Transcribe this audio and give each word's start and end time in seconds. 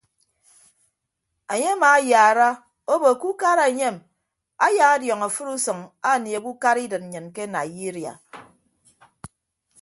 Enye 1.53 1.69
amaayaara 1.75 2.49
obo 2.93 3.09
ke 3.19 3.25
ukara 3.31 3.63
enyem 3.71 3.95
ayaadiọñ 4.65 5.21
afịt 5.27 5.47
usʌñ 5.55 5.79
anieehe 6.11 6.47
ukara 6.51 6.79
idịt 6.85 7.03
nnyịn 7.03 7.27
ke 7.35 7.43
naiyiria. 7.53 8.13